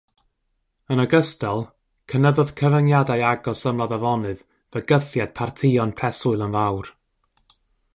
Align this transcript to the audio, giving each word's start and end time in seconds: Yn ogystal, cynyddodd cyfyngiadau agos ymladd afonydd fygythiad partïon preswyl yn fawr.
Yn 0.93 1.01
ogystal, 1.03 1.61
cynyddodd 2.13 2.55
cyfyngiadau 2.61 3.27
agos 3.35 3.63
ymladd 3.73 3.95
afonydd 3.99 4.43
fygythiad 4.77 5.37
partïon 5.43 5.97
preswyl 6.03 6.47
yn 6.49 6.61
fawr. 6.63 6.93